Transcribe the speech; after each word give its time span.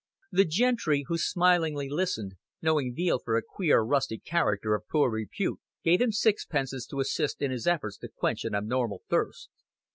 The 0.31 0.45
gentry 0.45 1.05
who 1.07 1.19
smilingly 1.19 1.87
listened, 1.87 2.33
knowing 2.59 2.95
Veale 2.95 3.19
for 3.23 3.37
a 3.37 3.43
queer 3.47 3.81
rustic 3.81 4.23
character 4.25 4.73
of 4.73 4.87
poor 4.89 5.11
repute, 5.11 5.59
gave 5.83 6.01
him 6.01 6.11
sixpences 6.11 6.87
to 6.87 6.99
assist 7.01 7.39
in 7.39 7.51
his 7.51 7.67
efforts 7.67 7.97
to 7.99 8.09
quench 8.09 8.43
an 8.43 8.55
abnormal 8.55 9.03
thirst. 9.11 9.51